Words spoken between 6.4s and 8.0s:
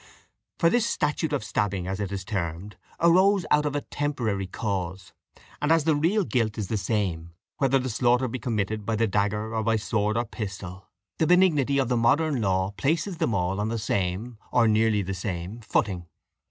is the same, whether the